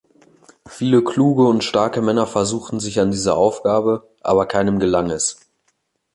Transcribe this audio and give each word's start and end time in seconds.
Viele 0.67 1.03
kluge 1.03 1.45
und 1.45 1.63
starke 1.63 2.01
Männer 2.01 2.25
versuchten 2.25 2.79
sich 2.79 2.99
an 2.99 3.11
dieser 3.11 3.35
Aufgabe, 3.37 4.09
aber 4.21 4.47
keinem 4.47 4.79
gelang 4.79 5.11
es. 5.11 5.37